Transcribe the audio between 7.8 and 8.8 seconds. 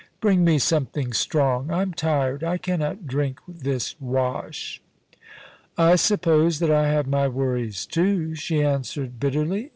too,' she